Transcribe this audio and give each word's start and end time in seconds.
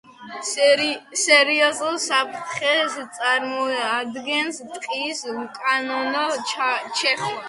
სერიოზულ 1.25 1.99
საფრთხეს 2.05 2.95
წარმოადგენს 3.17 4.57
ტყის 4.71 5.21
უკანონო 5.35 6.25
ჩეხვა. 6.55 7.31